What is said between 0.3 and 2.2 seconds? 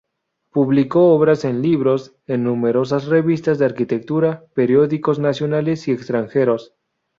Publicó obras en libros,